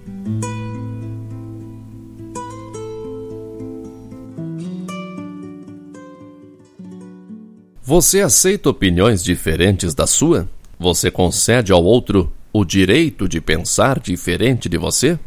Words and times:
Você 7.83 8.21
aceita 8.21 8.71
opiniões 8.71 9.23
diferentes 9.23 9.93
da 9.93 10.07
sua? 10.07 10.49
Você 10.79 11.11
concede 11.11 11.71
ao 11.71 11.83
outro 11.83 12.33
o 12.51 12.65
direito 12.65 13.29
de 13.29 13.39
pensar 13.39 13.99
diferente 13.99 14.67
de 14.67 14.79
você? 14.79 15.20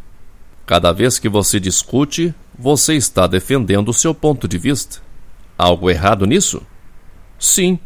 Cada 0.65 0.93
vez 0.93 1.19
que 1.19 1.29
você 1.29 1.59
discute, 1.59 2.35
você 2.59 2.95
está 2.95 3.27
defendendo 3.27 3.89
o 3.89 3.95
seu 3.95 4.15
ponto 4.15 4.47
de 4.47 4.59
vista. 4.59 5.01
Algo 5.59 5.91
errado 5.91 6.27
nisso? 6.27 6.62
Sim. 7.39 7.79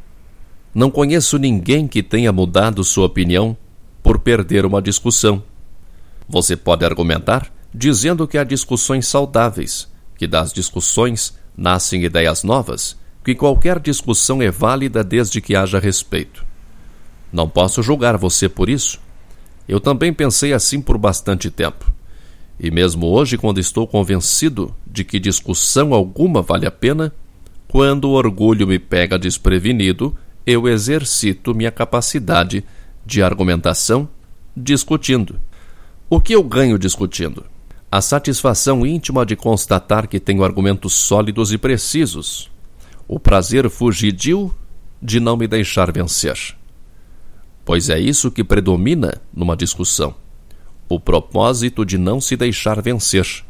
Não 0.75 0.91
conheço 0.91 1.39
ninguém 1.39 1.89
que 1.89 2.03
tenha 2.03 2.33
mudado 2.33 2.85
sua 2.85 3.07
opinião 3.07 3.57
por 4.03 4.19
perder 4.19 4.67
uma 4.67 4.83
discussão. 4.83 5.43
Você 6.29 6.57
pode 6.57 6.85
argumentar 6.85 7.51
dizendo 7.75 8.27
que 8.27 8.39
há 8.39 8.45
discussões 8.45 9.07
saudáveis, 9.07 9.89
que 10.17 10.27
das 10.27 10.53
discussões 10.53 11.37
nascem 11.57 12.05
ideias 12.05 12.43
novas, 12.43 12.97
que 13.25 13.35
qualquer 13.35 13.81
discussão 13.81 14.41
é 14.41 14.51
válida 14.51 15.03
desde 15.03 15.41
que 15.41 15.57
haja 15.57 15.79
respeito. 15.79 16.45
Não 17.33 17.49
posso 17.49 17.83
julgar 17.83 18.17
você 18.17 18.49
por 18.49 18.69
isso. 18.69 19.01
Eu 19.69 19.81
também 19.81 20.13
pensei 20.13 20.53
assim 20.53 20.81
por 20.81 20.97
bastante 20.97 21.51
tempo. 21.51 21.96
E 22.59 22.71
mesmo 22.71 23.07
hoje, 23.07 23.37
quando 23.37 23.61
estou 23.61 23.87
convencido 23.87 24.75
de 24.87 25.05
que 25.05 25.21
discussão 25.21 25.93
alguma 25.93 26.41
vale 26.41 26.67
a 26.67 26.71
pena, 26.71 27.13
quando 27.69 28.07
o 28.07 28.13
orgulho 28.13 28.67
me 28.67 28.79
pega 28.79 29.19
desprevenido, 29.19 30.17
eu 30.47 30.67
exercito 30.67 31.55
minha 31.55 31.71
capacidade 31.71 32.65
de 33.05 33.23
argumentação 33.23 34.09
discutindo. 34.57 35.39
O 36.09 36.21
que 36.21 36.35
eu 36.35 36.43
ganho 36.43 36.79
discutindo? 36.79 37.45
A 37.93 38.01
satisfação 38.01 38.87
íntima 38.87 39.27
de 39.27 39.37
constatar 39.37 40.09
que 40.09 40.19
tenho 40.19 40.43
argumentos 40.43 40.95
sólidos 40.95 41.53
e 41.53 41.59
precisos. 41.59 42.51
O 43.07 43.21
prazer 43.21 43.69
fugidio 43.69 44.55
de 45.03 45.21
não 45.21 45.37
me 45.37 45.47
deixar 45.47 45.93
vencer. 45.93 46.57
Pois 47.65 47.91
é 47.91 47.99
isso 47.99 48.31
que 48.31 48.43
predomina 48.43 49.21
numa 49.35 49.57
discussão 49.57 50.15
o 50.89 51.01
propósito 51.01 51.85
de 51.85 51.99
não 51.99 52.21
se 52.21 52.37
deixar 52.37 52.81
vencer, 52.81 53.45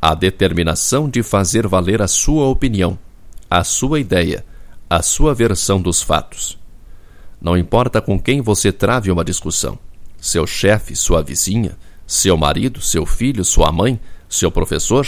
a 0.00 0.14
determinação 0.14 1.08
de 1.08 1.22
fazer 1.22 1.66
valer 1.66 2.02
a 2.02 2.08
sua 2.08 2.46
opinião, 2.46 2.98
a 3.48 3.64
sua 3.64 3.98
ideia, 3.98 4.44
a 4.88 5.02
sua 5.02 5.34
versão 5.34 5.80
dos 5.80 6.02
fatos. 6.02 6.58
Não 7.40 7.56
importa 7.56 8.00
com 8.00 8.20
quem 8.20 8.40
você 8.40 8.70
trave 8.70 9.10
uma 9.10 9.24
discussão, 9.24 9.78
seu 10.18 10.46
chefe, 10.46 10.94
sua 10.94 11.22
vizinha, 11.22 11.76
seu 12.06 12.36
marido, 12.36 12.80
seu 12.80 13.06
filho, 13.06 13.44
sua 13.44 13.72
mãe, 13.72 13.98
seu 14.28 14.50
professor, 14.50 15.06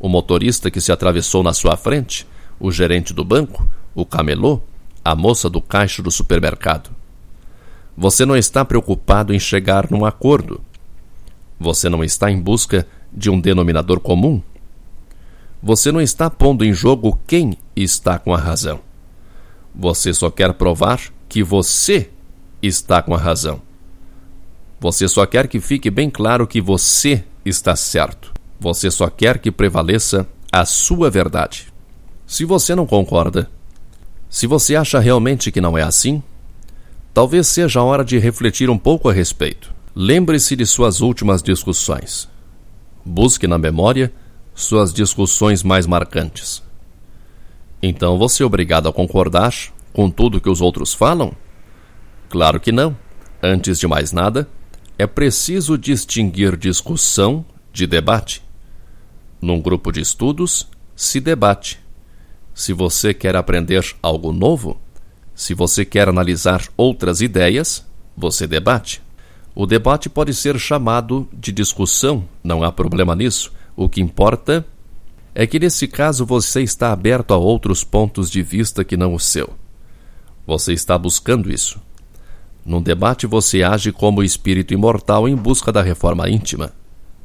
o 0.00 0.08
motorista 0.08 0.70
que 0.70 0.80
se 0.80 0.90
atravessou 0.90 1.42
na 1.42 1.52
sua 1.52 1.76
frente, 1.76 2.26
o 2.58 2.72
gerente 2.72 3.12
do 3.14 3.24
banco, 3.24 3.68
o 3.94 4.04
camelô, 4.04 4.60
a 5.04 5.14
moça 5.14 5.48
do 5.48 5.60
caixa 5.60 6.02
do 6.02 6.10
supermercado. 6.10 6.90
Você 7.96 8.26
não 8.26 8.36
está 8.36 8.64
preocupado 8.64 9.32
em 9.32 9.38
chegar 9.38 9.90
num 9.90 10.04
acordo 10.04 10.60
você 11.64 11.88
não 11.88 12.04
está 12.04 12.30
em 12.30 12.38
busca 12.38 12.86
de 13.10 13.30
um 13.30 13.40
denominador 13.40 13.98
comum? 13.98 14.42
Você 15.62 15.90
não 15.90 16.00
está 16.00 16.28
pondo 16.28 16.62
em 16.62 16.74
jogo 16.74 17.18
quem 17.26 17.56
está 17.74 18.18
com 18.18 18.34
a 18.34 18.38
razão. 18.38 18.80
Você 19.74 20.12
só 20.12 20.30
quer 20.30 20.52
provar 20.52 21.00
que 21.26 21.42
você 21.42 22.10
está 22.62 23.00
com 23.00 23.14
a 23.14 23.18
razão. 23.18 23.62
Você 24.78 25.08
só 25.08 25.24
quer 25.24 25.48
que 25.48 25.58
fique 25.58 25.90
bem 25.90 26.10
claro 26.10 26.46
que 26.46 26.60
você 26.60 27.24
está 27.46 27.74
certo. 27.74 28.30
Você 28.60 28.90
só 28.90 29.08
quer 29.08 29.38
que 29.38 29.50
prevaleça 29.50 30.26
a 30.52 30.66
sua 30.66 31.10
verdade. 31.10 31.72
Se 32.26 32.44
você 32.44 32.74
não 32.74 32.86
concorda, 32.86 33.50
se 34.28 34.46
você 34.46 34.76
acha 34.76 34.98
realmente 35.00 35.50
que 35.50 35.62
não 35.62 35.78
é 35.78 35.82
assim, 35.82 36.22
talvez 37.14 37.46
seja 37.46 37.80
a 37.80 37.84
hora 37.84 38.04
de 38.04 38.18
refletir 38.18 38.68
um 38.68 38.78
pouco 38.78 39.08
a 39.08 39.12
respeito. 39.12 39.73
Lembre-se 39.96 40.56
de 40.56 40.66
suas 40.66 41.00
últimas 41.00 41.40
discussões. 41.40 42.28
Busque 43.04 43.46
na 43.46 43.56
memória 43.56 44.12
suas 44.52 44.92
discussões 44.92 45.62
mais 45.62 45.86
marcantes. 45.86 46.64
Então 47.80 48.18
você 48.18 48.42
é 48.42 48.46
obrigado 48.46 48.88
a 48.88 48.92
concordar 48.92 49.54
com 49.92 50.10
tudo 50.10 50.40
que 50.40 50.50
os 50.50 50.60
outros 50.60 50.92
falam? 50.92 51.32
Claro 52.28 52.58
que 52.58 52.72
não. 52.72 52.96
Antes 53.40 53.78
de 53.78 53.86
mais 53.86 54.10
nada, 54.10 54.48
é 54.98 55.06
preciso 55.06 55.78
distinguir 55.78 56.56
discussão 56.56 57.44
de 57.72 57.86
debate. 57.86 58.42
Num 59.40 59.60
grupo 59.60 59.92
de 59.92 60.00
estudos, 60.00 60.68
se 60.96 61.20
debate. 61.20 61.78
Se 62.52 62.72
você 62.72 63.14
quer 63.14 63.36
aprender 63.36 63.94
algo 64.02 64.32
novo, 64.32 64.80
se 65.36 65.54
você 65.54 65.84
quer 65.84 66.08
analisar 66.08 66.66
outras 66.76 67.20
ideias, 67.20 67.86
você 68.16 68.44
debate. 68.48 69.03
O 69.54 69.66
debate 69.66 70.08
pode 70.08 70.34
ser 70.34 70.58
chamado 70.58 71.28
de 71.32 71.52
discussão, 71.52 72.24
não 72.42 72.64
há 72.64 72.72
problema 72.72 73.14
nisso. 73.14 73.52
O 73.76 73.88
que 73.88 74.00
importa 74.00 74.66
é 75.32 75.46
que 75.46 75.60
nesse 75.60 75.86
caso 75.86 76.26
você 76.26 76.62
está 76.62 76.92
aberto 76.92 77.32
a 77.32 77.36
outros 77.36 77.84
pontos 77.84 78.28
de 78.28 78.42
vista 78.42 78.84
que 78.84 78.96
não 78.96 79.14
o 79.14 79.20
seu. 79.20 79.52
Você 80.44 80.72
está 80.72 80.98
buscando 80.98 81.52
isso. 81.52 81.80
Num 82.64 82.82
debate 82.82 83.26
você 83.26 83.62
age 83.62 83.92
como 83.92 84.24
espírito 84.24 84.74
imortal 84.74 85.28
em 85.28 85.36
busca 85.36 85.70
da 85.70 85.82
reforma 85.82 86.28
íntima. 86.28 86.72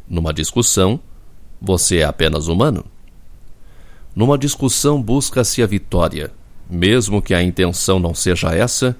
Numa 0.07 0.34
discussão, 0.34 1.00
você 1.59 1.97
é 1.97 2.03
apenas 2.03 2.47
humano. 2.47 2.85
Numa 4.16 4.38
discussão 4.38 5.01
busca-se 5.01 5.63
a 5.63 5.66
vitória, 5.68 6.31
mesmo 6.69 7.22
que 7.22 7.34
a 7.34 7.41
intenção 7.41 8.00
não 8.00 8.13
seja 8.13 8.50
essa, 8.53 8.95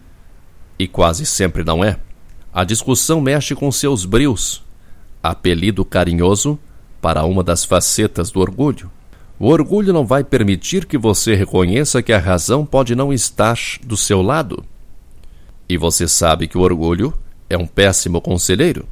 e 0.78 0.88
quase 0.88 1.26
sempre 1.26 1.64
não 1.64 1.84
é. 1.84 2.00
A 2.54 2.64
discussão 2.64 3.22
mexe 3.22 3.54
com 3.54 3.72
seus 3.72 4.06
brios, 4.06 4.64
apelido 5.22 5.86
carinhoso 5.86 6.58
para 7.00 7.24
uma 7.24 7.44
das 7.44 7.64
facetas 7.64 8.32
do 8.32 8.40
orgulho. 8.40 8.90
O 9.40 9.48
orgulho 9.48 9.94
não 9.94 10.06
vai 10.06 10.24
permitir 10.24 10.86
que 10.86 10.98
você 10.98 11.36
reconheça 11.36 12.02
que 12.02 12.12
a 12.12 12.18
razão 12.18 12.66
pode 12.66 12.96
não 12.96 13.14
estar 13.14 13.58
do 13.86 13.96
seu 13.96 14.22
lado. 14.22 14.66
E 15.68 15.78
você 15.78 16.08
sabe 16.08 16.48
que 16.48 16.58
o 16.58 16.62
orgulho 16.62 17.14
é 17.50 17.58
um 17.58 17.68
péssimo 17.68 18.20
conselheiro. 18.20 18.88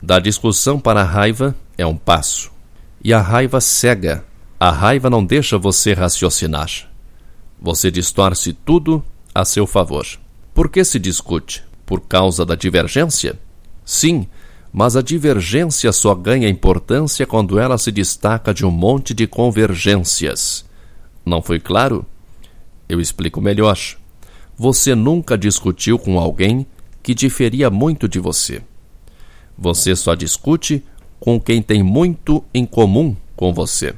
Da 0.00 0.18
discussão 0.18 0.78
para 0.78 1.00
a 1.00 1.04
raiva 1.04 1.56
é 1.78 1.86
um 1.86 1.96
passo. 1.96 2.52
E 3.02 3.12
a 3.12 3.20
raiva 3.20 3.60
cega. 3.60 4.24
A 4.60 4.70
raiva 4.70 5.08
não 5.08 5.24
deixa 5.24 5.58
você 5.58 5.94
raciocinar. 5.94 6.70
Você 7.60 7.90
distorce 7.90 8.52
tudo 8.52 9.02
a 9.34 9.44
seu 9.44 9.66
favor. 9.66 10.06
Por 10.54 10.68
que 10.68 10.84
se 10.84 10.98
discute? 10.98 11.64
Por 11.92 12.00
causa 12.00 12.42
da 12.46 12.54
divergência? 12.54 13.38
Sim, 13.84 14.26
mas 14.72 14.96
a 14.96 15.02
divergência 15.02 15.92
só 15.92 16.14
ganha 16.14 16.48
importância 16.48 17.26
quando 17.26 17.58
ela 17.58 17.76
se 17.76 17.92
destaca 17.92 18.54
de 18.54 18.64
um 18.64 18.70
monte 18.70 19.12
de 19.12 19.26
convergências. 19.26 20.64
Não 21.22 21.42
foi 21.42 21.60
claro? 21.60 22.06
Eu 22.88 22.98
explico 22.98 23.42
melhor. 23.42 23.78
Você 24.56 24.94
nunca 24.94 25.36
discutiu 25.36 25.98
com 25.98 26.18
alguém 26.18 26.66
que 27.02 27.12
diferia 27.12 27.68
muito 27.68 28.08
de 28.08 28.18
você. 28.18 28.62
Você 29.58 29.94
só 29.94 30.14
discute 30.14 30.82
com 31.20 31.38
quem 31.38 31.60
tem 31.60 31.82
muito 31.82 32.42
em 32.54 32.64
comum 32.64 33.14
com 33.36 33.52
você. 33.52 33.94